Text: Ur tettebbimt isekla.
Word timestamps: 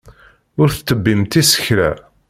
Ur 0.59 0.67
tettebbimt 0.69 1.33
isekla. 1.41 1.91